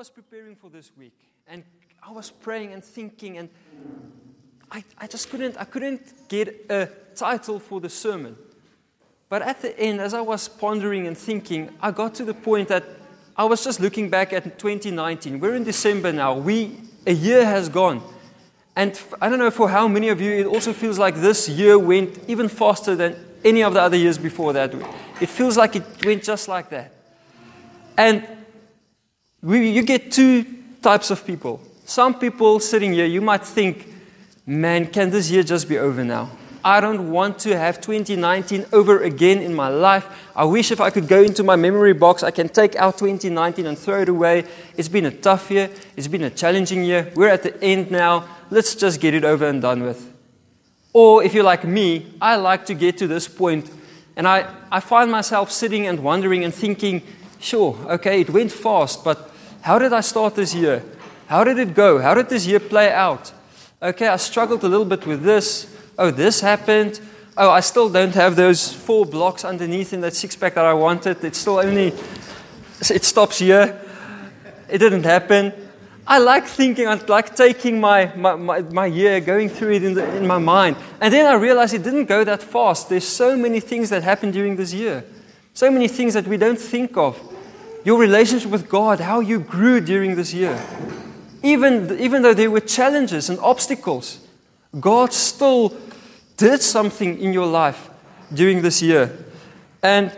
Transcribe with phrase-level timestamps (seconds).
[0.00, 1.12] was preparing for this week
[1.46, 1.62] and
[2.02, 3.50] I was praying and thinking and
[4.70, 8.34] I, I just couldn't I couldn't get a title for the sermon.
[9.28, 12.68] But at the end, as I was pondering and thinking, I got to the point
[12.68, 12.84] that
[13.36, 15.38] I was just looking back at 2019.
[15.38, 16.32] We're in December now.
[16.32, 18.00] We a year has gone.
[18.74, 21.78] And I don't know for how many of you, it also feels like this year
[21.78, 24.72] went even faster than any of the other years before that.
[25.20, 26.90] It feels like it went just like that.
[27.98, 28.26] And
[29.42, 30.44] we, you get two
[30.82, 31.60] types of people.
[31.84, 33.86] Some people sitting here, you might think,
[34.46, 36.30] man, can this year just be over now?
[36.62, 40.06] I don't want to have 2019 over again in my life.
[40.36, 43.64] I wish if I could go into my memory box, I can take out 2019
[43.66, 44.44] and throw it away.
[44.76, 45.70] It's been a tough year.
[45.96, 47.10] It's been a challenging year.
[47.14, 48.28] We're at the end now.
[48.50, 50.12] Let's just get it over and done with.
[50.92, 53.70] Or if you're like me, I like to get to this point
[54.16, 57.02] and I, I find myself sitting and wondering and thinking,
[57.38, 59.29] sure, okay, it went fast, but
[59.62, 60.82] how did I start this year?
[61.26, 61.98] How did it go?
[61.98, 63.32] How did this year play out?
[63.82, 65.74] Okay, I struggled a little bit with this.
[65.98, 67.00] Oh, this happened.
[67.36, 70.74] Oh, I still don't have those four blocks underneath in that six pack that I
[70.74, 71.22] wanted.
[71.24, 71.94] It's still only,
[72.90, 73.80] it stops here.
[74.68, 75.52] It didn't happen.
[76.06, 79.94] I like thinking, I like taking my, my, my, my, year, going through it in,
[79.94, 80.76] the, in my mind.
[81.00, 82.88] And then I realized it didn't go that fast.
[82.88, 85.04] There's so many things that happened during this year,
[85.54, 87.29] so many things that we don't think of.
[87.84, 90.62] Your relationship with God, how you grew during this year.
[91.42, 94.20] Even, even though there were challenges and obstacles,
[94.78, 95.74] God still
[96.36, 97.88] did something in your life
[98.32, 99.10] during this year.
[99.82, 100.12] And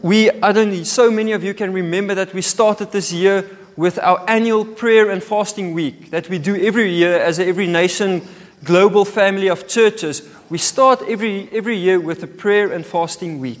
[0.00, 3.44] we, I don't know, so many of you can remember that we started this year
[3.76, 8.26] with our annual prayer and fasting week that we do every year as every nation
[8.64, 10.28] global family of churches.
[10.50, 13.60] We start every, every year with a prayer and fasting week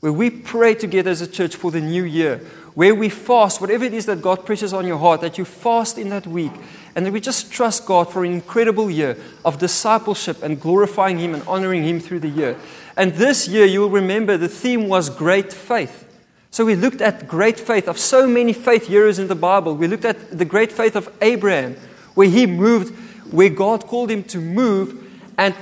[0.00, 2.38] where we pray together as a church for the new year,
[2.74, 5.98] where we fast, whatever it is that God presses on your heart, that you fast
[5.98, 6.52] in that week,
[6.94, 11.34] and that we just trust God for an incredible year of discipleship and glorifying Him
[11.34, 12.56] and honoring Him through the year.
[12.96, 16.04] And this year, you will remember the theme was great faith.
[16.50, 19.74] So we looked at great faith of so many faith heroes in the Bible.
[19.74, 21.74] We looked at the great faith of Abraham,
[22.14, 22.94] where he moved,
[23.32, 25.04] where God called him to move,
[25.36, 25.54] and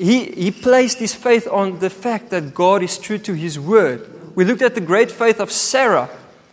[0.00, 4.34] he, he placed his faith on the fact that God is true to his word.
[4.34, 6.08] We looked at the great faith of Sarah,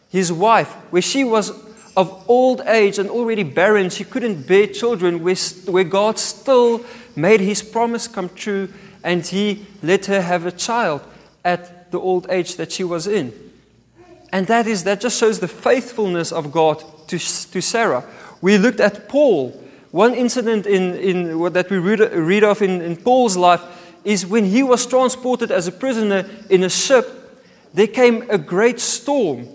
[0.10, 1.52] his wife, where she was
[1.96, 3.90] of old age and already barren.
[3.90, 5.36] She couldn't bear children, where,
[5.66, 6.84] where God still
[7.16, 8.72] made his promise come true
[9.04, 11.02] and he let her have a child
[11.46, 13.34] at the old age that she was in.
[14.34, 18.04] And that is that just shows the faithfulness of God to, to Sarah.
[18.42, 19.64] We looked at Paul.
[19.92, 23.62] One incident in, in that we read, read of in, in Paul's life
[24.04, 27.06] is when he was transported as a prisoner in a ship,
[27.74, 29.48] there came a great storm.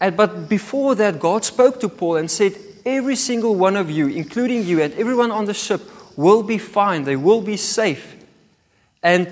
[0.00, 2.56] And, but before that, God spoke to Paul and said,
[2.86, 5.82] Every single one of you, including you and everyone on the ship,
[6.16, 7.04] will be fine.
[7.04, 8.16] They will be safe.
[9.02, 9.30] And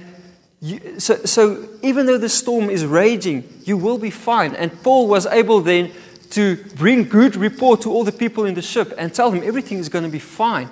[0.61, 4.55] you, so, so even though the storm is raging, you will be fine.
[4.55, 5.93] And Paul was able then
[6.31, 9.79] to bring good report to all the people in the ship and tell them everything
[9.79, 10.69] is going to be fine.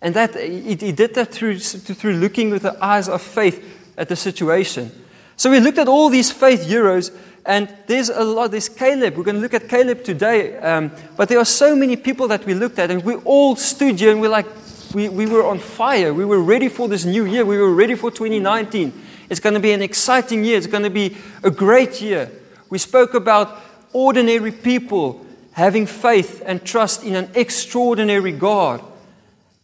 [0.00, 4.08] And that he, he did that through, through looking with the eyes of faith at
[4.08, 4.90] the situation.
[5.36, 7.10] So we looked at all these faith heroes,
[7.46, 8.50] and there's a lot.
[8.50, 9.16] There's Caleb.
[9.16, 12.46] We're going to look at Caleb today, um, but there are so many people that
[12.46, 14.46] we looked at, and we all stood here and we're like,
[14.94, 16.14] we, we were on fire.
[16.14, 17.44] We were ready for this new year.
[17.44, 18.92] We were ready for 2019.
[19.28, 20.56] It's going to be an exciting year.
[20.56, 22.30] It's going to be a great year.
[22.70, 28.82] We spoke about ordinary people having faith and trust in an extraordinary God.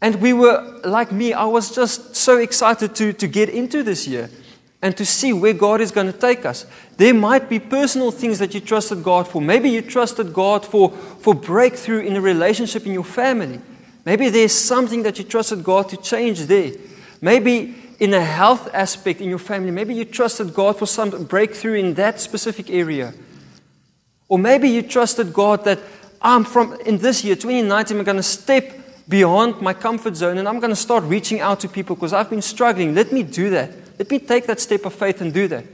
[0.01, 4.07] And we were, like me, I was just so excited to, to get into this
[4.07, 4.31] year
[4.81, 6.65] and to see where God is going to take us.
[6.97, 9.43] There might be personal things that you trusted God for.
[9.43, 13.61] Maybe you trusted God for, for breakthrough in a relationship in your family.
[14.07, 16.73] Maybe there's something that you trusted God to change there.
[17.21, 19.71] Maybe in a health aspect in your family.
[19.71, 23.13] Maybe you trusted God for some breakthrough in that specific area.
[24.31, 25.81] Or maybe you trusted God that
[26.23, 28.79] I'm from in this year, 2019, I'm going to step
[29.09, 32.31] beyond my comfort zone and I'm going to start reaching out to people because I've
[32.31, 32.95] been struggling.
[32.95, 33.73] Let me do that.
[33.99, 35.65] Let me take that step of faith and do that.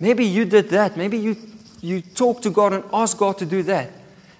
[0.00, 0.96] Maybe you did that.
[0.96, 1.36] Maybe you,
[1.80, 3.92] you talked to God and asked God to do that.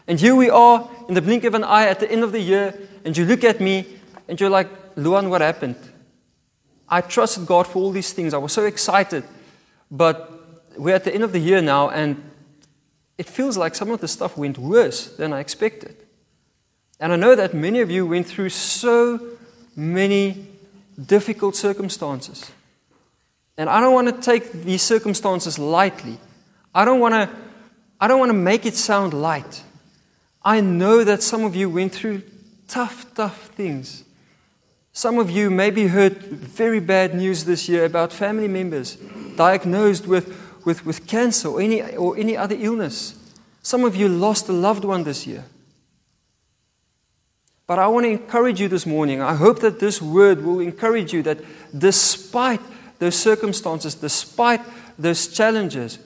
[0.09, 2.41] And here we are in the blink of an eye at the end of the
[2.41, 3.87] year, and you look at me
[4.27, 5.77] and you're like, Luan, what happened?
[6.89, 8.35] I trusted God for all these things.
[8.35, 9.23] I was so excited.
[9.91, 12.30] But we're at the end of the year now, and
[13.21, 15.95] it feels like some of the stuff went worse than I expected.
[16.99, 19.21] And I know that many of you went through so
[19.77, 20.47] many
[21.07, 22.51] difficult circumstances.
[23.59, 26.17] And I don't want to take these circumstances lightly.
[26.75, 27.29] I don't want to
[28.01, 29.65] I don't want to make it sound light.
[30.43, 32.23] I know that some of you went through
[32.69, 34.03] tough, tough things.
[34.95, 38.97] Some of you maybe heard very bad news this year about family members
[39.37, 40.35] diagnosed with,
[40.65, 43.15] with, with cancer or any, or any other illness.
[43.63, 45.45] Some of you lost a loved one this year.
[47.67, 49.21] But I want to encourage you this morning.
[49.21, 51.39] I hope that this word will encourage you that
[51.79, 52.61] despite
[52.99, 54.61] those circumstances, despite
[54.99, 56.01] those challenges,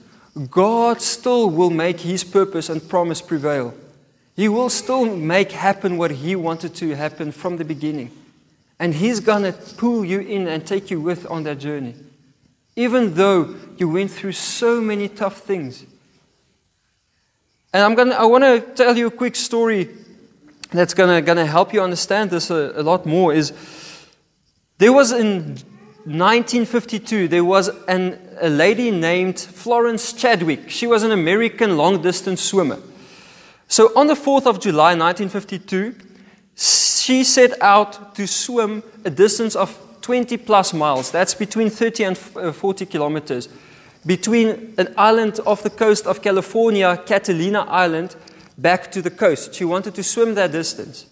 [0.51, 3.73] God still will make His purpose and promise prevail.
[4.35, 8.11] He will still make happen what He wanted to happen from the beginning.
[8.79, 11.95] And He's going to pull you in and take you with on that journey.
[12.75, 15.85] Even though you went through so many tough things.
[17.73, 19.89] And I'm gonna, I want to tell you a quick story
[20.71, 23.33] that's going to help you understand this a, a lot more.
[23.33, 23.53] Is
[24.77, 25.57] there was in
[26.05, 30.69] 1952, there was an, a lady named Florence Chadwick.
[30.69, 32.79] She was an American long distance swimmer.
[33.67, 35.95] So on the 4th of July 1952,
[36.55, 41.09] she set out to swim a distance of 20 plus miles.
[41.09, 43.49] That's between 30 and uh, 40 kilometers.
[44.05, 48.15] Between an island off the coast of California, Catalina Island,
[48.55, 49.55] back to the coast.
[49.55, 51.07] She wanted to swim that distance.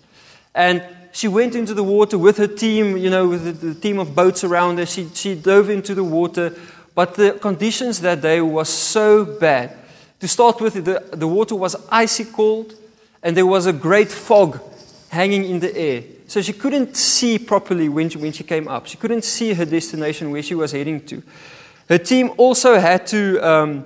[0.54, 3.98] And she went into the water with her team, you know, with the, the team
[3.98, 4.86] of boats around her.
[4.86, 6.54] She, she dove into the water,
[6.94, 9.76] but the conditions that day was so bad.
[10.20, 12.76] To start with, the, the water was icy cold,
[13.24, 14.60] and there was a great fog
[15.10, 16.04] hanging in the air.
[16.28, 18.88] So she couldn't see properly when she, when she came up.
[18.88, 21.22] She couldn't see her destination where she was heading to.
[21.90, 23.86] Her team also had to, um,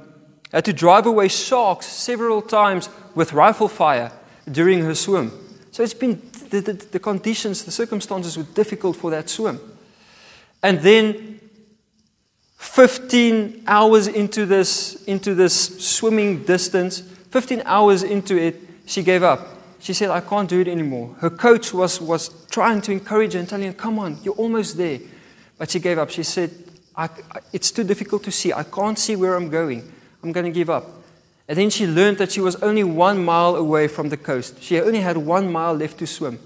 [0.52, 4.12] had to drive away sharks several times with rifle fire
[4.50, 5.32] during her swim.
[5.72, 9.60] So it's been the, the, the conditions, the circumstances were difficult for that swim.
[10.64, 11.40] And then
[12.58, 19.57] 15 hours into this, into this swimming distance, 15 hours into it, she gave up.
[19.80, 21.16] She said, I can't do it anymore.
[21.20, 24.78] Her coach was, was trying to encourage her and telling her, Come on, you're almost
[24.78, 25.00] there.
[25.58, 26.10] But she gave up.
[26.10, 26.52] She said,
[27.54, 28.54] It's too difficult to see.
[28.54, 29.92] I can't see where I'm going.
[30.24, 30.86] I'm going to give up.
[31.48, 34.62] And then she learned that she was only one mile away from the coast.
[34.62, 36.40] She only had one mile left to swim.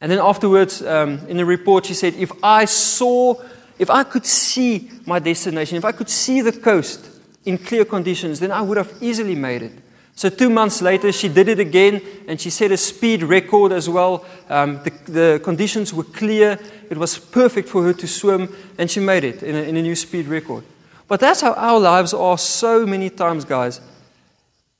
[0.00, 3.34] And then afterwards, um, in the report, she said, If I saw,
[3.78, 7.08] if I could see my destination, if I could see the coast
[7.44, 9.72] in clear conditions, then I would have easily made it.
[10.14, 13.88] So, two months later, she did it again and she set a speed record as
[13.88, 14.24] well.
[14.48, 16.58] Um, the, the, conditions were clear,
[16.90, 19.82] it was perfect for her to swim, and she made it in a, in a
[19.82, 20.64] new speed record.
[21.08, 23.80] But that's how our lives are so many times, guys.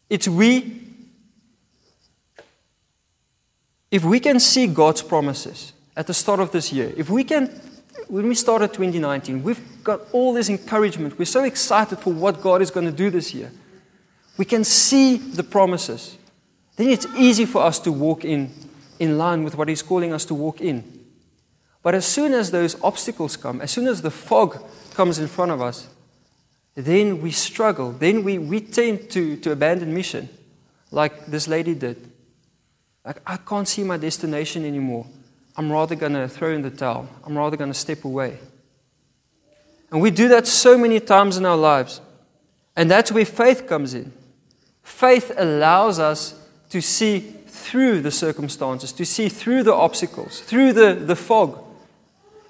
[0.09, 0.81] It's we.
[3.91, 7.49] If we can see God's promises at the start of this year, if we can,
[8.09, 11.19] when we started 2019, we've got all this encouragement.
[11.19, 13.51] We're so excited for what God is going to do this year.
[14.37, 16.17] We can see the promises.
[16.77, 18.51] Then it's easy for us to walk in,
[18.99, 21.01] in line with what He's calling us to walk in.
[21.83, 24.63] But as soon as those obstacles come, as soon as the fog
[24.95, 25.89] comes in front of us,
[26.75, 27.93] then we struggle.
[27.93, 30.29] Then we, we tend to, to abandon mission,
[30.91, 32.11] like this lady did.
[33.05, 35.07] Like, I can't see my destination anymore.
[35.57, 37.09] I'm rather going to throw in the towel.
[37.25, 38.39] I'm rather going to step away.
[39.91, 42.01] And we do that so many times in our lives.
[42.75, 44.13] And that's where faith comes in.
[44.83, 46.35] Faith allows us
[46.71, 51.59] to see through the circumstances, to see through the obstacles, through the, the fog.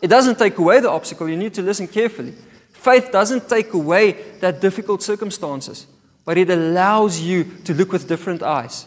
[0.01, 1.29] It doesn't take away the obstacle.
[1.29, 2.35] You need to listen carefully.
[2.73, 5.87] Faith doesn't take away that difficult circumstances,
[6.25, 8.87] but it allows you to look with different eyes.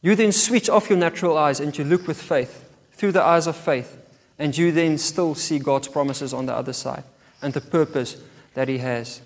[0.00, 3.46] You then switch off your natural eyes and you look with faith, through the eyes
[3.46, 3.96] of faith,
[4.38, 7.02] and you then still see God's promises on the other side
[7.42, 8.16] and the purpose
[8.54, 9.20] that He has.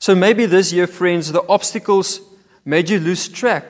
[0.00, 2.22] So maybe this year, friends, the obstacles
[2.64, 3.66] made you lose track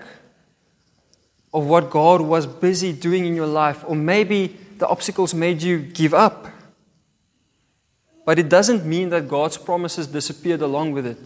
[1.53, 5.81] of what God was busy doing in your life, or maybe the obstacles made you
[5.81, 6.47] give up.
[8.25, 11.19] But it doesn't mean that God's promises disappeared along with it.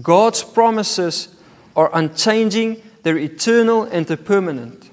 [0.00, 1.34] God's promises
[1.74, 4.90] are unchanging, they're eternal, and they're permanent.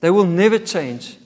[0.00, 1.18] They will never change.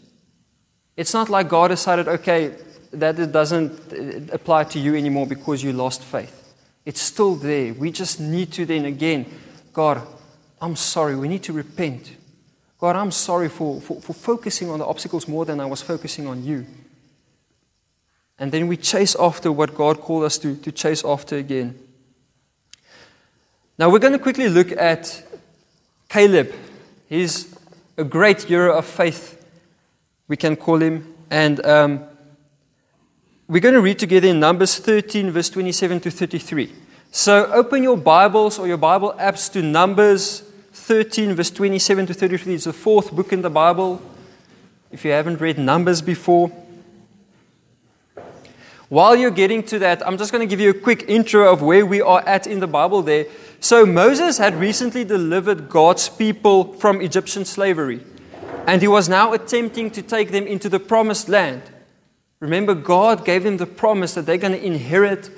[0.97, 2.57] It's not like God decided, okay,
[2.93, 6.48] that doesn't apply to you anymore because you lost faith.
[6.89, 7.75] It's still there.
[7.75, 9.27] We just need to then again,
[9.75, 10.01] God,
[10.59, 11.17] I'm sorry.
[11.17, 12.17] We need to repent.
[12.79, 16.27] God, I'm sorry for, for, for focusing on the obstacles more than I was focusing
[16.27, 16.65] on you.
[18.39, 21.79] And then we chase after what God called us to, to chase after again.
[23.79, 25.23] Now we're going to quickly look at
[26.09, 26.55] Caleb.
[27.07, 27.55] He's
[27.99, 29.47] a great hero of faith,
[30.27, 31.13] we can call him.
[31.29, 32.08] And um,
[33.49, 36.71] we're going to read together in Numbers 13, verse 27 to 33.
[37.11, 40.41] So open your Bibles or your Bible apps to Numbers
[40.73, 42.55] 13, verse 27 to 33.
[42.55, 44.03] It's the fourth book in the Bible.
[44.93, 46.53] If you haven't read Numbers before,
[48.91, 51.63] while you're getting to that, I'm just going to give you a quick intro of
[51.63, 53.27] where we are at in the Bible there.
[53.61, 58.01] So, Moses had recently delivered God's people from Egyptian slavery,
[58.67, 61.63] and he was now attempting to take them into the promised land.
[62.41, 65.31] Remember, God gave them the promise that they're going to inherit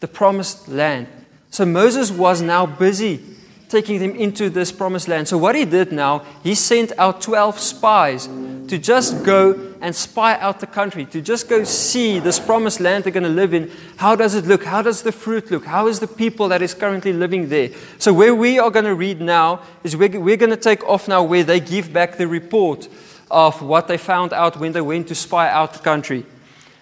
[0.00, 1.06] the promised land.
[1.50, 3.22] So, Moses was now busy
[3.68, 5.28] taking them into this promised land.
[5.28, 10.36] So, what he did now, he sent out 12 spies to just go and spy
[10.40, 13.70] out the country, to just go see this promised land they're going to live in.
[13.96, 14.64] How does it look?
[14.64, 15.64] How does the fruit look?
[15.64, 17.70] How is the people that is currently living there?
[17.98, 21.06] So, where we are going to read now is we're, we're going to take off
[21.06, 22.88] now where they give back the report
[23.30, 26.26] of what they found out when they went to spy out the country.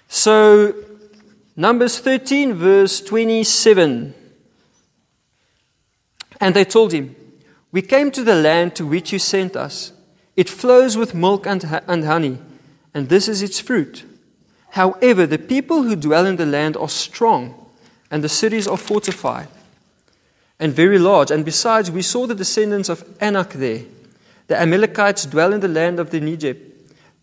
[0.08, 0.74] So,
[1.56, 4.14] Numbers 13, verse 27.
[6.40, 7.16] And they told him,
[7.72, 9.92] We came to the land to which you sent us.
[10.36, 12.38] It flows with milk and, and honey,
[12.92, 14.04] and this is its fruit.
[14.70, 17.54] However, the people who dwell in the land are strong,
[18.10, 19.48] and the cities are fortified
[20.58, 21.30] and very large.
[21.30, 23.82] And besides, we saw the descendants of Anak there.
[24.46, 26.58] The Amalekites dwell in the land of the Negeb.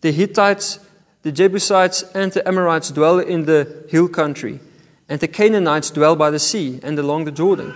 [0.00, 0.78] The Hittites,
[1.24, 4.60] the Jebusites, and the Amorites dwell in the hill country.
[5.08, 7.74] And the Canaanites dwell by the sea and along the Jordan.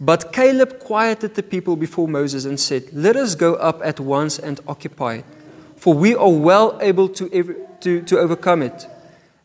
[0.00, 4.38] But Caleb quieted the people before Moses and said, Let us go up at once
[4.38, 5.24] and occupy it,
[5.76, 7.28] for we are well able to,
[7.80, 8.86] to, to overcome it.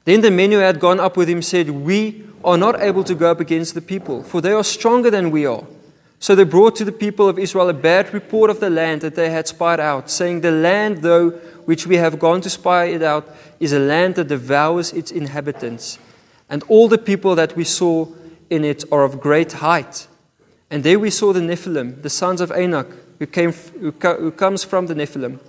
[0.05, 3.15] Then the men who had gone up with him said, We are not able to
[3.15, 5.65] go up against the people, for they are stronger than we are.
[6.19, 9.15] So they brought to the people of Israel a bad report of the land that
[9.15, 13.03] they had spied out, saying, The land, though, which we have gone to spy it
[13.03, 13.29] out,
[13.59, 15.99] is a land that devours its inhabitants.
[16.49, 18.07] And all the people that we saw
[18.49, 20.07] in it are of great height.
[20.69, 22.87] And there we saw the Nephilim, the sons of Anak,
[23.19, 25.39] who, came, who, who comes from the Nephilim.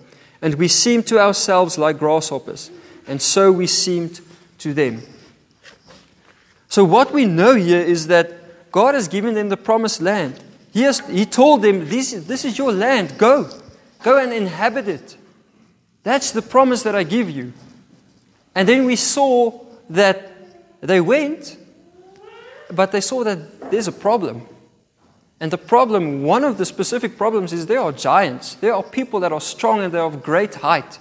[0.42, 2.70] And we seemed to ourselves like grasshoppers,
[3.06, 4.20] and so we seemed
[4.58, 5.02] to them.
[6.68, 10.42] So, what we know here is that God has given them the promised land.
[10.72, 13.50] He, has, he told them, this, this is your land, go.
[14.02, 15.16] Go and inhabit it.
[16.06, 17.52] That's the promise that I give you.
[18.54, 19.58] And then we saw
[19.90, 20.30] that
[20.80, 21.56] they went,
[22.72, 24.42] but they saw that there's a problem.
[25.40, 28.54] And the problem, one of the specific problems, is there are giants.
[28.54, 31.00] There are people that are strong and they're of great height.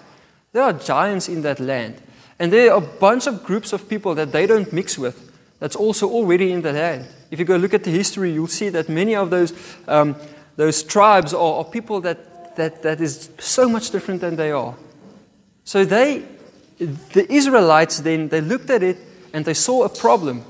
[0.53, 2.01] There are giants in that land.
[2.39, 5.75] And there are a bunch of groups of people that they don't mix with that's
[5.75, 7.05] also already in the land.
[7.29, 9.53] If you go look at the history, you'll see that many of those,
[9.87, 10.15] um,
[10.55, 14.73] those tribes are, are people that, that, that is so much different than they are.
[15.65, 16.23] So they,
[16.77, 18.97] the Israelites then, they looked at it
[19.33, 20.45] and they saw a problem.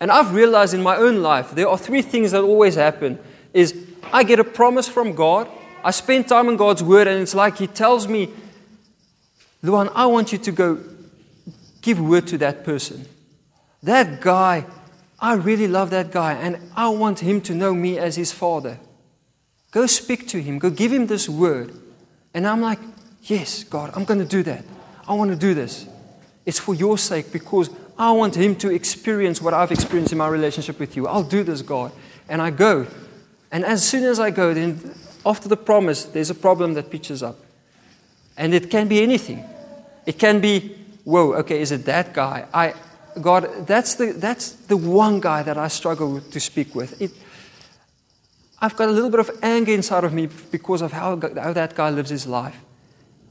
[0.00, 3.18] And I've realized in my own life, there are three things that always happen
[3.52, 3.74] is
[4.12, 5.48] I get a promise from God,
[5.82, 8.30] I spend time in God's word, and it's like He tells me,
[9.62, 10.78] Luan, I want you to go
[11.82, 13.06] give word to that person.
[13.82, 14.66] That guy,
[15.20, 18.78] I really love that guy, and I want him to know me as his father.
[19.70, 21.74] Go speak to him, go give him this word.
[22.32, 22.78] And I'm like,
[23.24, 24.64] yes, God, I'm going to do that.
[25.08, 25.86] I want to do this.
[26.46, 30.28] It's for your sake because I want him to experience what I've experienced in my
[30.28, 31.06] relationship with you.
[31.06, 31.92] I'll do this, God.
[32.28, 32.86] And I go.
[33.50, 37.22] And as soon as I go, then after the promise, there's a problem that pitches
[37.22, 37.36] up.
[38.36, 39.44] And it can be anything.
[40.06, 42.46] It can be, whoa, okay, is it that guy?
[42.52, 42.74] I,
[43.20, 47.00] God, that's the, that's the one guy that I struggle to speak with.
[47.00, 47.12] It,
[48.60, 51.74] I've got a little bit of anger inside of me because of how, how that
[51.74, 52.63] guy lives his life.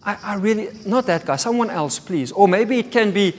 [0.05, 2.31] I, I really, not that guy, someone else, please.
[2.31, 3.33] Or maybe it can be,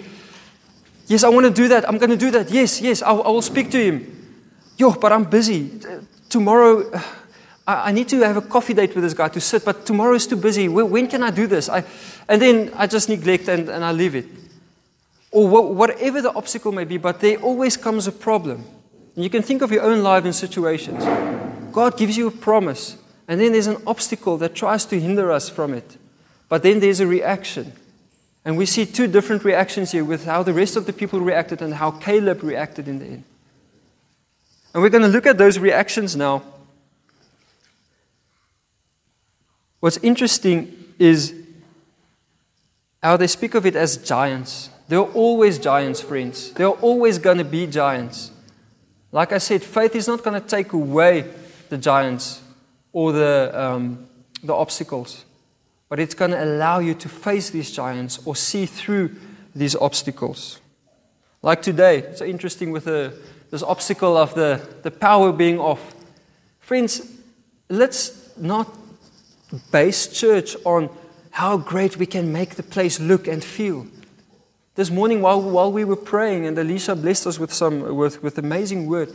[1.06, 1.87] Yes, I want to do that.
[1.88, 2.50] I'm going to do that.
[2.50, 4.11] Yes, yes, I, I will speak to him.
[4.78, 5.71] Yo, but I'm busy.
[6.28, 6.90] Tomorrow,
[7.66, 10.14] I, I, need to have a coffee date with this guy to sit, but tomorrow
[10.14, 10.68] is too busy.
[10.68, 11.68] When, when can I do this?
[11.68, 11.85] I,
[12.28, 14.26] and then I just neglect and, and I leave it.
[15.30, 18.64] Or wh- whatever the obstacle may be, but there always comes a problem.
[19.14, 21.04] And you can think of your own life and situations.
[21.73, 22.97] God gives you a promise,
[23.28, 25.99] and then there's an obstacle that tries to hinder us from it.
[26.49, 27.73] But then there's a reaction.
[28.45, 31.63] And we see two different reactions here with how the rest of the people reacted
[31.63, 33.25] and how Caleb reacted in the end.
[34.73, 36.43] And we're going to look at those reactions now.
[39.81, 41.35] What's interesting is
[43.03, 44.71] how they speak of it as giants.
[44.89, 46.53] There are always giants, friends.
[46.53, 48.31] There are always going to be giants.
[49.13, 51.31] Like I said, faith is not going to take away
[51.69, 52.43] the giants
[52.93, 54.07] or the, um,
[54.43, 55.25] the obstacles
[55.95, 59.15] but it's going to allow you to face these giants or see through
[59.55, 60.59] these obstacles.
[61.41, 63.17] Like today, it's interesting with the,
[63.53, 65.95] this obstacle of the, the power being off.
[66.59, 67.01] Friends,
[67.69, 68.77] let's not
[69.71, 70.91] base church on
[71.31, 73.87] how great we can make the place look and feel.
[74.75, 78.37] This morning, while, while we were praying, and Alicia blessed us with some with, with
[78.39, 79.15] amazing word,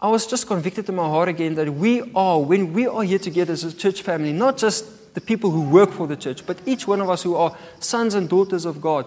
[0.00, 3.18] I was just convicted in my heart again that we are, when we are here
[3.18, 6.58] together as a church family, not just the people who work for the church, but
[6.66, 9.06] each one of us who are sons and daughters of God,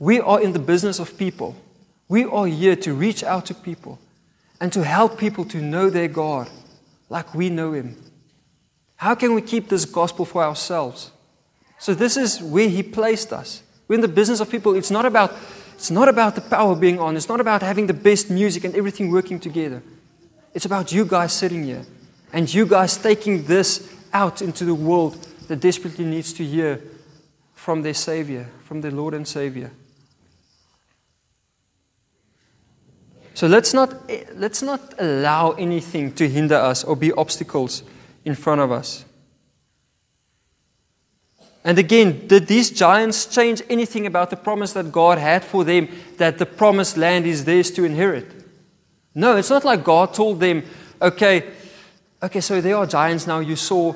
[0.00, 1.54] we are in the business of people.
[2.08, 4.00] We are here to reach out to people
[4.60, 6.50] and to help people to know their God
[7.08, 7.94] like we know Him.
[8.96, 11.12] How can we keep this gospel for ourselves?
[11.78, 13.62] So, this is where He placed us.
[13.86, 14.74] We're in the business of people.
[14.74, 15.36] It's not about,
[15.74, 18.74] it's not about the power being on, it's not about having the best music and
[18.74, 19.84] everything working together.
[20.52, 21.86] It's about you guys sitting here
[22.32, 26.80] and you guys taking this out into the world that desperately needs to hear
[27.54, 29.70] from their Savior, from their Lord and Savior.
[33.34, 37.82] So let's not, let's not allow anything to hinder us or be obstacles
[38.24, 39.04] in front of us.
[41.64, 45.88] And again, did these giants change anything about the promise that God had for them
[46.18, 48.26] that the promised land is theirs to inherit?
[49.14, 50.62] No, it's not like God told them,
[51.00, 51.44] okay,
[52.22, 53.94] okay, so there are giants now you saw.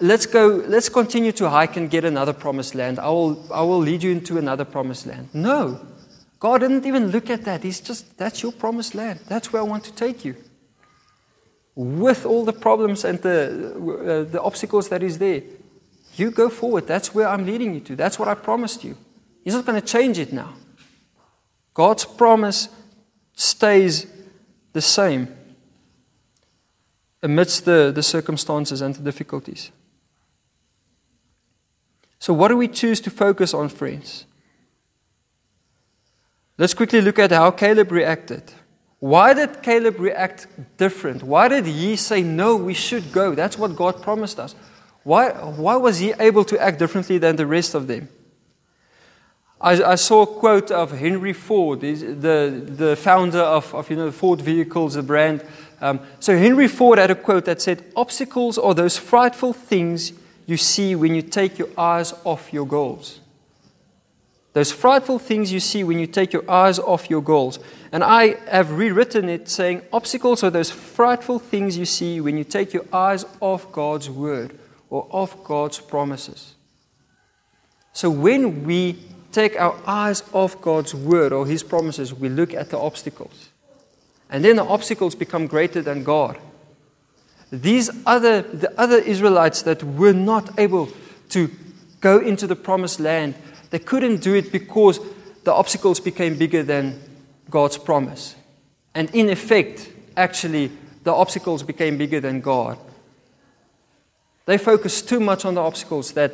[0.00, 2.98] Let's go, let's continue to hike and get another promised land.
[2.98, 5.28] I will, I will lead you into another promised land.
[5.32, 5.80] No.
[6.38, 7.62] God didn't even look at that.
[7.62, 9.20] He's just, that's your promised land.
[9.26, 10.36] That's where I want to take you.
[11.74, 15.42] With all the problems and the, uh, the obstacles that is there,
[16.16, 16.86] you go forward.
[16.86, 17.96] That's where I'm leading you to.
[17.96, 18.96] That's what I promised you.
[19.44, 20.54] He's not going to change it now.
[21.72, 22.68] God's promise
[23.34, 24.06] stays
[24.72, 25.34] the same
[27.22, 29.70] amidst the, the circumstances and the difficulties.
[32.18, 34.26] So, what do we choose to focus on, friends?
[36.58, 38.42] Let's quickly look at how Caleb reacted.
[38.98, 40.46] Why did Caleb react
[40.78, 41.22] different?
[41.22, 43.34] Why did he say, No, we should go?
[43.34, 44.54] That's what God promised us.
[45.04, 48.08] Why, why was he able to act differently than the rest of them?
[49.60, 54.10] I, I saw a quote of Henry Ford, the, the founder of, of you know,
[54.10, 55.44] Ford Vehicles, the brand.
[55.80, 60.12] Um, so Henry Ford had a quote that said, Obstacles are those frightful things
[60.46, 63.20] you see when you take your eyes off your goals.
[64.56, 67.58] Those frightful things you see when you take your eyes off your goals.
[67.92, 72.44] And I have rewritten it saying, Obstacles are those frightful things you see when you
[72.44, 76.54] take your eyes off God's word or off God's promises.
[77.92, 78.98] So when we
[79.30, 83.50] take our eyes off God's word or his promises, we look at the obstacles.
[84.30, 86.38] And then the obstacles become greater than God.
[87.50, 90.88] These other, the other Israelites that were not able
[91.30, 91.50] to
[92.00, 93.34] go into the promised land
[93.70, 95.00] they couldn't do it because
[95.44, 97.00] the obstacles became bigger than
[97.50, 98.34] God's promise.
[98.94, 100.70] And in effect, actually,
[101.04, 102.78] the obstacles became bigger than God.
[104.46, 106.32] They focused too much on the obstacles that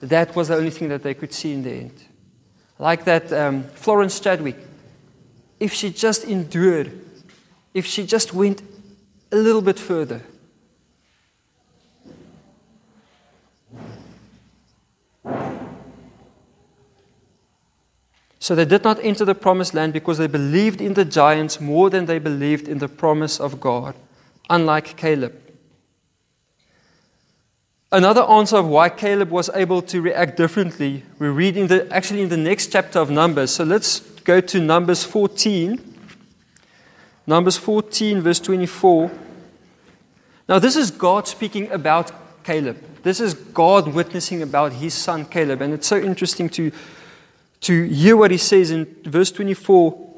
[0.00, 2.04] that was the only thing that they could see in the end.
[2.78, 4.56] Like that um, Florence Chadwick,
[5.60, 6.98] if she just endured,
[7.74, 8.62] if she just went
[9.30, 10.22] a little bit further,
[18.42, 21.88] So they did not enter the promised land because they believed in the giants more
[21.90, 23.94] than they believed in the promise of God,
[24.50, 25.40] unlike Caleb.
[27.92, 32.22] Another answer of why Caleb was able to react differently, we read in the, actually
[32.22, 33.52] in the next chapter of Numbers.
[33.52, 35.80] So let's go to Numbers 14.
[37.28, 39.12] Numbers 14, verse 24.
[40.48, 42.10] Now, this is God speaking about
[42.42, 42.82] Caleb.
[43.04, 45.62] This is God witnessing about his son Caleb.
[45.62, 46.72] And it's so interesting to
[47.62, 50.14] to hear what he says in verse 24,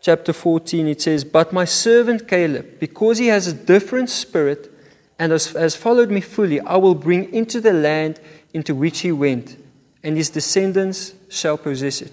[0.00, 0.88] chapter 14.
[0.88, 4.72] It says, But my servant Caleb, because he has a different spirit
[5.18, 8.20] and has, has followed me fully, I will bring into the land
[8.54, 9.56] into which he went,
[10.02, 12.12] and his descendants shall possess it.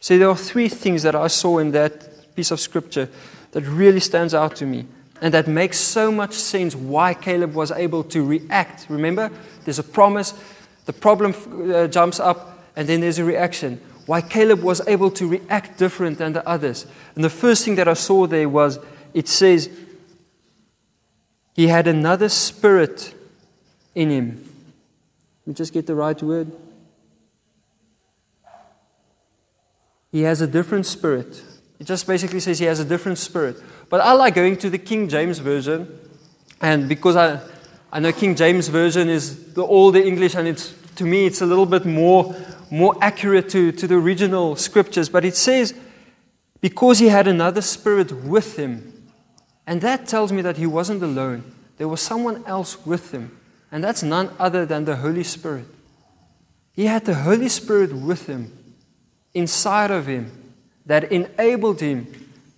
[0.00, 3.08] So there are three things that I saw in that piece of scripture
[3.52, 4.86] that really stands out to me
[5.20, 8.86] and that makes so much sense why Caleb was able to react.
[8.88, 9.30] Remember,
[9.64, 10.34] there's a promise,
[10.86, 11.34] the problem
[11.72, 13.80] uh, jumps up, and then there's a reaction.
[14.06, 16.86] Why Caleb was able to react different than the others.
[17.14, 18.78] And the first thing that I saw there was
[19.12, 19.68] it says
[21.54, 23.14] he had another spirit
[23.94, 24.36] in him.
[25.40, 26.52] Let me just get the right word.
[30.12, 31.42] He has a different spirit.
[31.78, 33.56] It just basically says he has a different spirit.
[33.88, 35.98] But I like going to the King James Version,
[36.60, 37.40] and because I,
[37.92, 41.46] I know King James Version is the older English and it's to me, it's a
[41.46, 42.34] little bit more,
[42.70, 45.74] more accurate to, to the original scriptures, but it says,
[46.60, 48.92] because he had another spirit with him.
[49.66, 51.52] And that tells me that he wasn't alone.
[51.76, 53.38] There was someone else with him.
[53.70, 55.66] And that's none other than the Holy Spirit.
[56.72, 58.52] He had the Holy Spirit with him,
[59.34, 60.30] inside of him,
[60.86, 62.06] that enabled him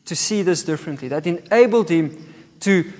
[0.04, 2.92] to see this differently, that enabled him to,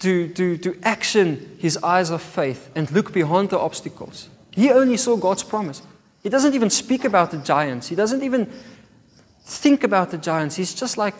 [0.00, 4.28] to, to, to action his eyes of faith and look beyond the obstacles.
[4.52, 5.82] He only saw God's promise.
[6.22, 7.88] He doesn't even speak about the giants.
[7.88, 8.50] He doesn't even
[9.42, 10.56] think about the giants.
[10.56, 11.14] He's just like,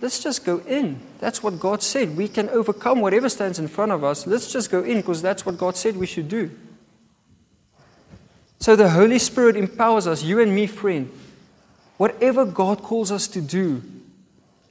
[0.00, 1.00] let's just go in.
[1.18, 2.16] That's what God said.
[2.16, 4.26] We can overcome whatever stands in front of us.
[4.26, 6.50] Let's just go in because that's what God said we should do.
[8.58, 11.10] So the Holy Spirit empowers us, you and me, friend.
[11.96, 13.82] Whatever God calls us to do,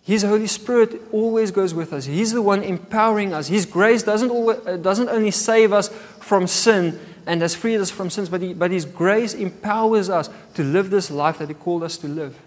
[0.03, 2.05] His Holy Spirit always goes with us.
[2.05, 3.47] He's the one empowering us.
[3.47, 7.91] His grace doesn't, always, uh, doesn't only save us from sin and has freed us
[7.91, 11.55] from sins, but, he, but His grace empowers us to live this life that He
[11.55, 12.38] called us to live.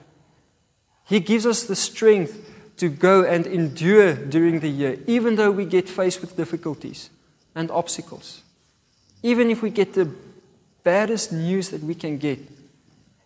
[1.05, 5.65] He gives us the strength to go and endure during the year, even though we
[5.65, 7.11] get faced with difficulties
[7.55, 8.43] and obstacles.
[9.23, 10.11] Even if we get the
[10.83, 12.41] baddest news that we can get,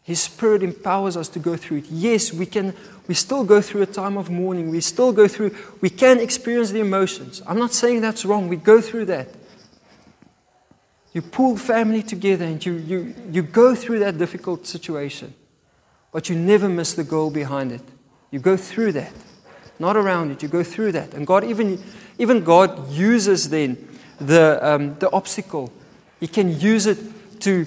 [0.03, 1.85] His Spirit empowers us to go through it.
[1.91, 2.75] Yes, we can.
[3.09, 4.71] We still go through a time of mourning.
[4.71, 5.57] We still go through.
[5.81, 7.41] We can experience the emotions.
[7.47, 8.49] I'm not saying that's wrong.
[8.49, 9.29] We go through that.
[11.17, 15.33] You pull family together and you, you, you go through that difficult situation
[16.13, 17.83] but you never miss the goal behind it.
[18.31, 19.13] You go through that,
[19.79, 20.43] not around it.
[20.43, 21.83] You go through that, and God even
[22.19, 23.77] even God uses then
[24.19, 25.73] the um, the obstacle.
[26.19, 27.67] He can use it to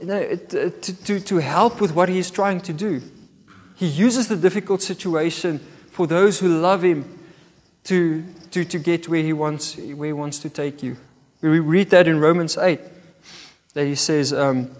[0.00, 0.70] you know, uh, to,
[1.04, 3.02] to, to help with what He's trying to do.
[3.74, 5.58] He uses the difficult situation
[5.90, 7.04] for those who love Him
[7.84, 10.96] to, to, to get where he, wants, where he wants to take you.
[11.40, 12.80] We read that in Romans 8,
[13.74, 14.70] that He says, um,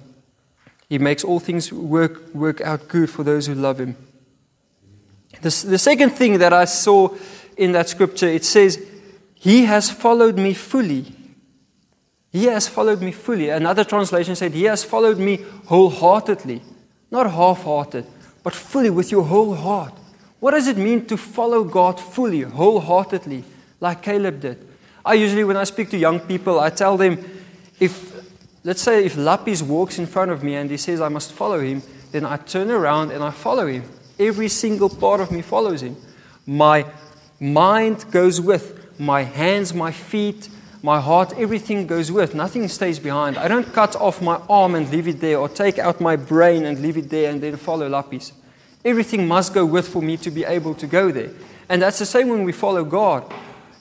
[0.89, 3.97] he makes all things work, work out good for those who love him.
[5.43, 7.15] The, the second thing that I saw
[7.57, 8.85] in that scripture, it says,
[9.35, 11.13] He has followed me fully.
[12.31, 13.49] He has followed me fully.
[13.49, 16.63] Another translation said, He has followed me wholeheartedly.
[17.11, 18.07] Not half hearted,
[18.43, 19.95] but fully with your whole heart.
[20.39, 23.43] What does it mean to follow God fully, wholeheartedly,
[23.81, 24.66] like Caleb did?
[25.07, 27.25] I usually, when I speak to young people, I tell them
[27.81, 28.17] if
[28.67, 31.61] Let's say if Lapis walks in front of me and he says I must follow
[31.61, 33.85] him, then I turn around and I follow him.
[34.19, 35.95] Every single part of me follows him.
[36.49, 36.85] My
[37.39, 40.49] mind goes with, my hands, my feet,
[40.83, 42.35] my heart, everything goes with.
[42.35, 43.39] Nothing stays behind.
[43.39, 46.65] I don't cut off my arm and leave it there or take out my brain
[46.65, 48.33] and leave it there and then follow Lapis.
[48.85, 51.31] Everything must go with for me to be able to go there.
[51.69, 53.33] And that's the same when we follow God.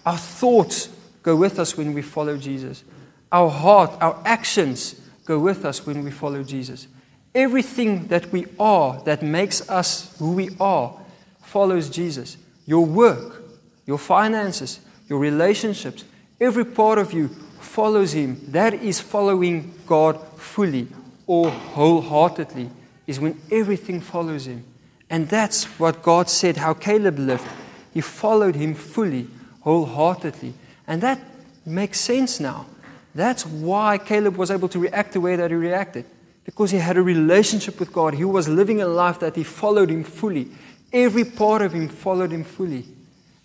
[0.05, 0.89] Our thoughts
[1.25, 2.83] go with us when we follow Jesus.
[3.31, 6.87] Our heart, our actions go with us when we follow Jesus.
[7.33, 10.93] Everything that we are that makes us who we are
[11.41, 12.37] follows Jesus.
[12.67, 13.43] Your work,
[13.87, 16.05] your finances, your relationships,
[16.39, 18.39] every part of you follows Him.
[18.49, 20.87] That is following God fully
[21.25, 22.69] or wholeheartedly,
[23.07, 24.63] is when everything follows Him.
[25.09, 27.47] And that's what God said, how Caleb lived.
[27.95, 29.27] He followed Him fully,
[29.61, 30.53] wholeheartedly.
[30.87, 31.19] And that
[31.65, 32.67] makes sense now.
[33.13, 36.05] That's why Caleb was able to react the way that he reacted.
[36.43, 38.13] Because he had a relationship with God.
[38.13, 40.49] He was living a life that he followed him fully.
[40.93, 42.85] Every part of him followed him fully.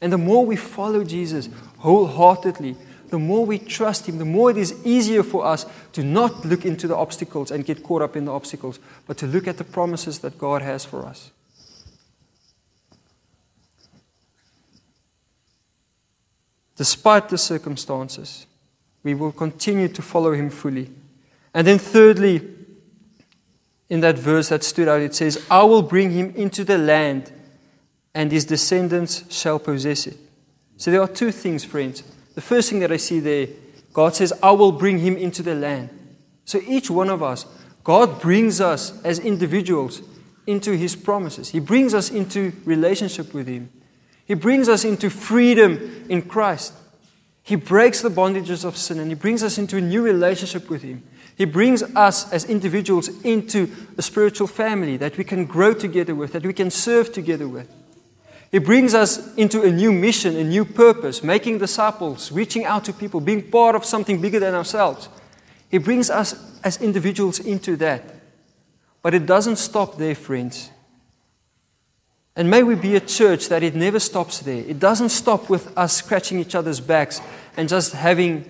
[0.01, 1.49] And the more we follow Jesus
[1.79, 2.77] wholeheartedly,
[3.11, 6.65] the more we trust him, the more it is easier for us to not look
[6.65, 9.65] into the obstacles and get caught up in the obstacles, but to look at the
[9.65, 11.31] promises that God has for us.
[16.81, 18.47] Despite the circumstances,
[19.03, 20.91] we will continue to follow him fully.
[21.53, 22.41] And then, thirdly,
[23.91, 27.33] in that verse that stood out, it says, I will bring him into the land,
[28.15, 30.17] and his descendants shall possess it.
[30.79, 32.03] So there are two things, friends.
[32.35, 33.49] The first thing that I see there,
[33.93, 35.91] God says, I will bring him into the land.
[36.47, 37.45] So each one of us,
[37.85, 40.01] God brings us as individuals
[40.47, 41.51] into his promises.
[41.51, 43.71] He brings us into relationship with him.
[44.31, 46.73] He brings us into freedom in Christ.
[47.43, 50.83] He breaks the bondages of sin and He brings us into a new relationship with
[50.83, 51.03] Him.
[51.35, 56.31] He brings us as individuals into a spiritual family that we can grow together with,
[56.35, 57.75] that we can serve together with.
[58.53, 62.93] He brings us into a new mission, a new purpose, making disciples, reaching out to
[62.93, 65.09] people, being part of something bigger than ourselves.
[65.69, 68.05] He brings us as individuals into that.
[69.03, 70.71] But it doesn't stop there, friends.
[72.37, 74.65] And may we be a church that it never stops there.
[74.67, 77.21] It doesn't stop with us scratching each other's backs
[77.57, 78.45] and just having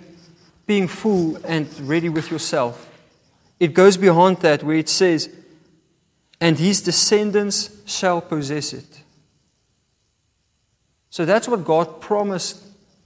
[0.66, 2.88] being full and ready with yourself.
[3.58, 5.28] it goes beyond that where it says,
[6.40, 9.02] and his descendants shall possess it.
[11.10, 12.62] So that's what God promised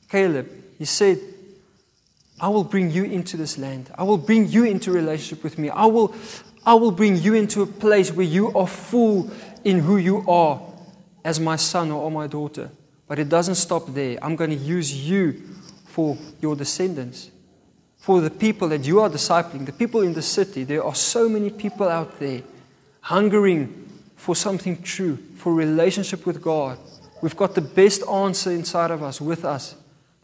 [0.08, 0.48] Caleb.
[0.78, 1.18] He said,
[2.40, 3.90] I will bring you into this land.
[3.96, 5.70] I will bring you into relationship with me.
[5.70, 6.14] I will,
[6.64, 9.30] I will bring you into a place where you are full
[9.64, 10.61] in who you are
[11.24, 12.70] as my son or my daughter.
[13.07, 14.18] But it doesn't stop there.
[14.22, 15.42] I'm going to use you
[15.87, 17.31] for your descendants,
[17.96, 20.64] for the people that you are discipling, the people in the city.
[20.64, 22.42] There are so many people out there
[23.00, 26.79] hungering for something true, for relationship with God.
[27.22, 29.74] We've got the best answer inside of us, with us,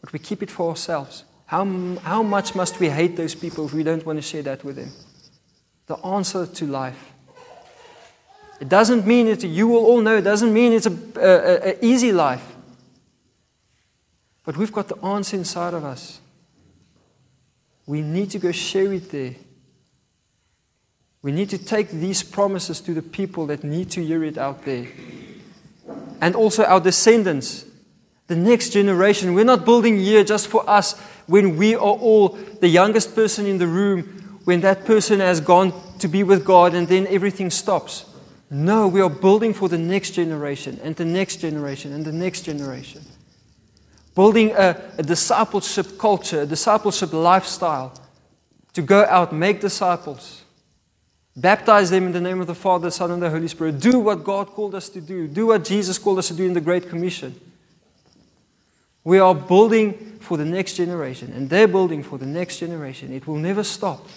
[0.01, 1.23] but we keep it for ourselves.
[1.45, 1.65] How,
[2.03, 4.77] how much must we hate those people if we don't want to share that with
[4.77, 4.91] them?
[5.87, 7.10] The answer to life.
[8.61, 12.47] It doesn't mean it, you will all know, it doesn't mean it's an easy life.
[14.45, 16.21] But we've got the answer inside of us.
[17.87, 19.33] We need to go share it there.
[21.23, 24.63] We need to take these promises to the people that need to hear it out
[24.63, 24.87] there.
[26.21, 27.65] And also our descendants,
[28.27, 29.33] the next generation.
[29.33, 33.57] We're not building here just for us when we are all the youngest person in
[33.57, 38.05] the room, when that person has gone to be with God and then everything stops.
[38.51, 42.41] No, we are building for the next generation and the next generation and the next
[42.41, 43.01] generation
[44.15, 47.93] building a, a discipleship culture, a discipleship lifestyle
[48.73, 50.43] to go out, make disciples,
[51.35, 53.79] baptize them in the name of the Father, the Son, and the Holy Spirit.
[53.79, 56.53] Do what God called us to do, do what Jesus called us to do in
[56.53, 57.39] the Great Commission.
[59.03, 63.11] We are building for the next generation, and they're building for the next generation.
[63.11, 64.07] It will never stop.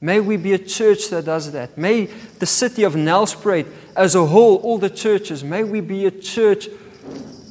[0.00, 1.76] May we be a church that does that.
[1.76, 2.06] May
[2.38, 6.68] the city of Nelspruit as a whole, all the churches, may we be a church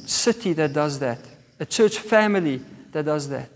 [0.06, 1.20] city that does that
[1.60, 2.60] a church family
[2.92, 3.48] that does that.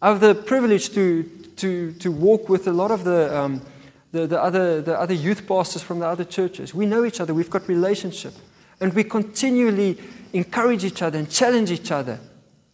[0.00, 1.24] I have the privilege to,
[1.56, 3.60] to, to walk with a lot of the, um,
[4.12, 6.72] the, the, other, the other youth pastors from the other churches.
[6.72, 8.32] We know each other, we've got relationship,
[8.80, 9.98] and we continually
[10.32, 12.20] encourage each other and challenge each other.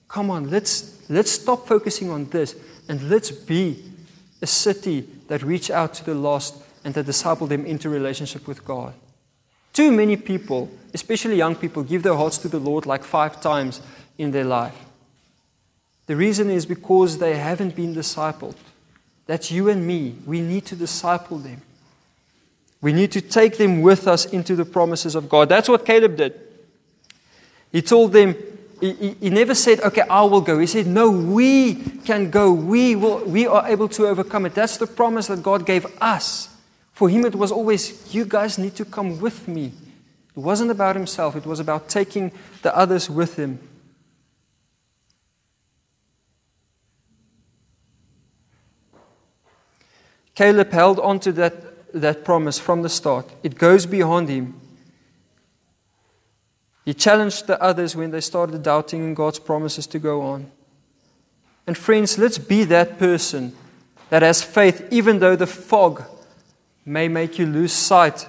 [0.09, 2.55] Come on, let's, let's stop focusing on this
[2.89, 3.83] and let's be
[4.43, 8.65] a city that reach out to the lost and that disciple them into relationship with
[8.65, 8.93] God.
[9.73, 13.81] Too many people, especially young people, give their hearts to the Lord like five times
[14.19, 14.77] in their life.
[16.07, 18.57] The reason is because they haven't been discipled.
[19.27, 20.17] That's you and me.
[20.27, 21.63] We need to disciple them.
[22.81, 25.49] We need to take them with us into the promises of God.
[25.49, 26.39] That's what Caleb did.
[27.71, 28.35] He told them,
[28.83, 30.59] he, he, never said, okay, I will go.
[30.59, 32.53] He said, no, we can go.
[32.53, 34.55] We, will, we are able to overcome it.
[34.55, 36.49] That's the promise that God gave us.
[36.93, 39.67] For him, it was always, you guys need to come with me.
[40.37, 43.61] It wasn't about himself, it was about taking the others with him.
[50.35, 53.31] Caleb held on to that, that promise from the start.
[53.45, 54.62] It goes beyond him.
[56.85, 60.51] He challenged the others when they started doubting in God's promises to go on.
[61.67, 63.55] And friends, let's be that person
[64.11, 66.05] that has faith, even though the fog
[66.85, 68.29] may make you lose sight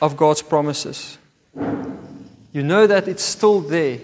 [0.00, 1.18] of God's promises.
[1.54, 4.00] You know that it's still there.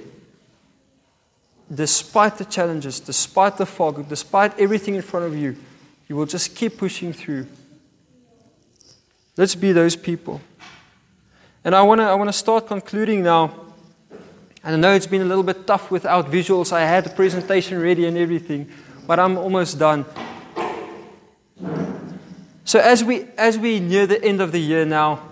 [1.75, 5.57] Despite the challenges, despite the fog, despite everything in front of you,
[6.09, 7.47] you will just keep pushing through.
[9.37, 10.41] Let's be those people.
[11.65, 13.53] And I want to I wanna start concluding now.
[14.63, 16.73] And I know it's been a little bit tough without visuals.
[16.73, 18.71] I had the presentation ready and everything,
[19.07, 20.05] but I'm almost done.
[22.65, 25.23] So as we as we near the end of the year now,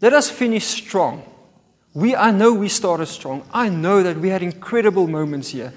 [0.00, 1.22] let us finish strong.
[1.92, 3.44] We I know we started strong.
[3.52, 5.72] I know that we had incredible moments here.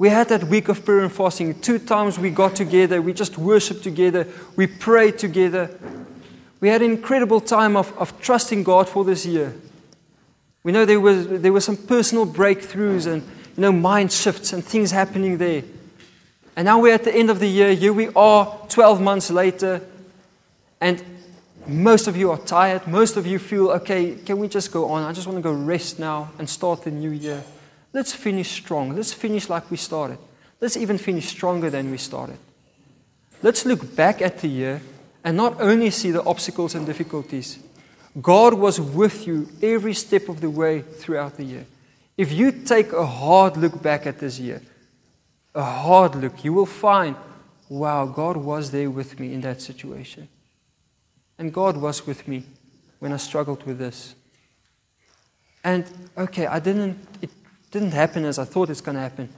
[0.00, 1.60] We had that week of prayer and fasting.
[1.60, 5.70] Two times we got together, we just worshiped together, we prayed together.
[6.60, 9.54] We had an incredible time of, of trusting God for this year.
[10.62, 13.22] We know there, was, there were some personal breakthroughs and
[13.56, 15.62] you know, mind shifts and things happening there.
[16.56, 17.74] And now we're at the end of the year.
[17.74, 19.80] Here we are, 12 months later.
[20.80, 21.02] And
[21.66, 22.86] most of you are tired.
[22.86, 25.02] Most of you feel, okay, can we just go on?
[25.02, 27.42] I just want to go rest now and start the new year.
[27.94, 28.94] Let's finish strong.
[28.94, 30.18] Let's finish like we started.
[30.60, 32.36] Let's even finish stronger than we started.
[33.42, 34.82] Let's look back at the year
[35.24, 37.58] and not only see the obstacles and difficulties.
[38.20, 41.66] God was with you every step of the way throughout the year.
[42.16, 44.62] If you take a hard look back at this year,
[45.54, 47.16] a hard look, you will find,
[47.68, 50.28] wow, God was there with me in that situation.
[51.38, 52.44] And God was with me
[52.98, 54.14] when I struggled with this.
[55.64, 55.84] And
[56.16, 57.30] okay, I didn't, it
[57.70, 59.28] didn't happen as I thought it's going to happen.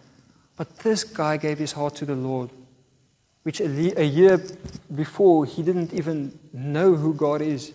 [0.57, 2.51] But this guy gave his heart to the Lord.
[3.43, 4.41] Which a, year
[4.95, 7.73] before he didn't even know who God is.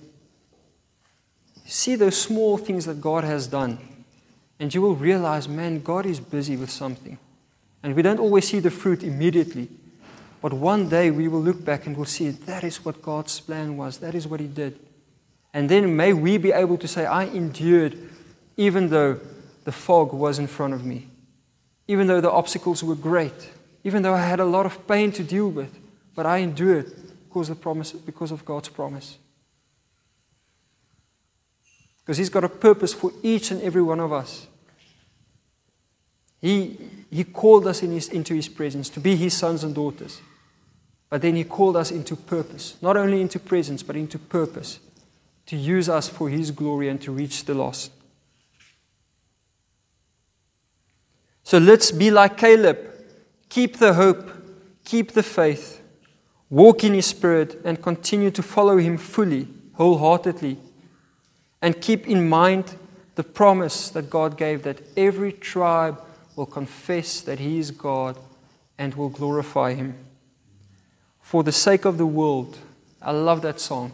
[1.66, 3.80] See those small things that God has done,
[4.60, 7.18] and you will realize, man, God is busy with something.
[7.84, 9.70] And we don't always see the fruit immediately.
[10.42, 13.76] But one day we will look back and we'll see that is what God's plan
[13.76, 14.80] was, that is what He did.
[15.54, 17.98] And then may we be able to say, I endured
[18.56, 19.20] even though
[19.64, 21.08] the fog was in front of me,
[21.88, 23.52] even though the obstacles were great,
[23.88, 25.74] even though I had a lot of pain to deal with,
[26.14, 26.92] but I endured
[27.30, 29.18] because, of, promise, because of God's promise.
[32.02, 34.48] Because He's got a purpose for each and every one of us.
[36.42, 36.78] He,
[37.10, 40.20] he called us in his, into His presence to be His sons and daughters.
[41.10, 44.82] But then He called us into purpose, not only into presence, but into purpose,
[45.46, 47.94] to use us for His glory and to reach the lost.
[51.44, 52.87] So let's be like Caleb.
[53.50, 54.30] Keep the hope,
[54.84, 55.82] keep the faith,
[56.50, 60.58] walk in His Spirit, and continue to follow Him fully, wholeheartedly.
[61.62, 62.76] And keep in mind
[63.16, 66.00] the promise that God gave that every tribe
[66.36, 68.18] will confess that He is God
[68.78, 69.96] and will glorify Him.
[71.22, 72.58] For the sake of the world,
[73.02, 73.94] I love that song.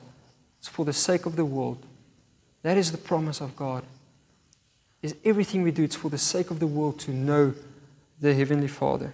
[0.59, 1.85] It's for the sake of the world.
[2.61, 3.83] That is the promise of God.
[5.01, 7.53] Is everything we do, it's for the sake of the world to know
[8.21, 9.13] the Heavenly Father.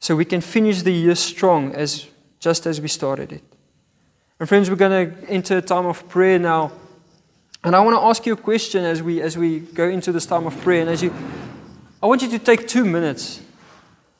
[0.00, 2.06] So we can finish the year strong as
[2.38, 3.42] just as we started it.
[4.38, 6.72] And friends, we're going to enter a time of prayer now.
[7.64, 10.26] And I want to ask you a question as we as we go into this
[10.26, 10.82] time of prayer.
[10.82, 11.12] And as you
[12.00, 13.40] I want you to take two minutes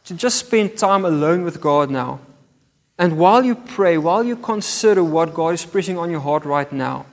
[0.04, 2.20] to just spend time alone with God now.
[2.98, 6.72] And while you pray, while you consider what God is pressing on your heart right
[6.72, 7.06] now,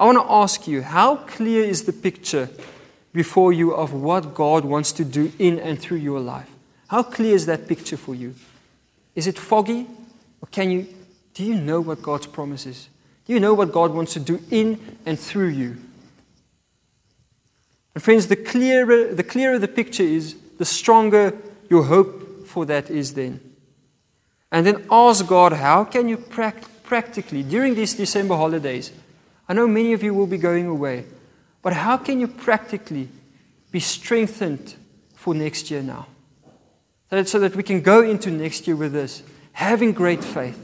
[0.00, 2.48] I want to ask you how clear is the picture
[3.12, 6.50] before you of what God wants to do in and through your life?
[6.88, 8.34] How clear is that picture for you?
[9.14, 9.86] Is it foggy?
[10.40, 10.86] Or can you
[11.34, 12.88] do you know what God's promise is?
[13.26, 15.76] Do you know what God wants to do in and through you?
[17.94, 21.36] And friends, the clearer the clearer the picture is, the stronger
[21.70, 23.40] your hope for that is then.
[24.50, 28.90] And then ask God, how can you practically, during these December holidays,
[29.48, 31.04] I know many of you will be going away,
[31.62, 33.08] but how can you practically
[33.70, 34.74] be strengthened
[35.14, 36.06] for next year now?
[37.10, 40.58] So that we can go into next year with this, having great faith,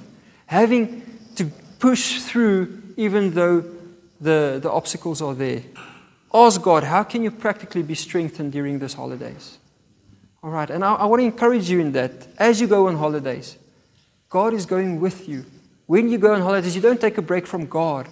[0.46, 1.02] having
[1.36, 1.46] to
[1.78, 3.64] push through even though
[4.20, 5.62] the, the obstacles are there.
[6.32, 9.58] Ask God, how can you practically be strengthened during these holidays?
[10.42, 12.96] All right, and I, I want to encourage you in that as you go on
[12.96, 13.56] holidays.
[14.28, 15.46] God is going with you.
[15.86, 18.08] When you go on holidays, you don't take a break from God.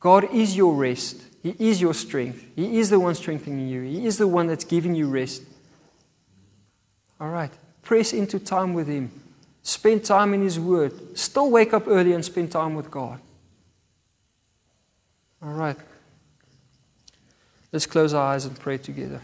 [0.00, 1.22] God is your rest.
[1.42, 2.44] He is your strength.
[2.56, 3.82] He is the one strengthening you.
[3.82, 5.42] He is the one that's giving you rest.
[7.20, 7.50] All right.
[7.82, 9.10] Press into time with Him.
[9.62, 11.16] Spend time in His Word.
[11.16, 13.20] Still wake up early and spend time with God.
[15.42, 15.76] All right.
[17.72, 19.20] Let's close our eyes and pray together.